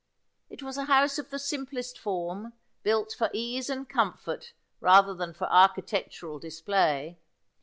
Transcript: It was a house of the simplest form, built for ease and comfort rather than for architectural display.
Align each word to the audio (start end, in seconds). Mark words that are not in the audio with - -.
It 0.49 0.63
was 0.63 0.77
a 0.79 0.85
house 0.85 1.19
of 1.19 1.29
the 1.29 1.37
simplest 1.37 1.99
form, 1.99 2.53
built 2.81 3.13
for 3.15 3.29
ease 3.33 3.69
and 3.69 3.87
comfort 3.87 4.51
rather 4.79 5.13
than 5.13 5.31
for 5.31 5.45
architectural 5.51 6.39
display. 6.39 7.19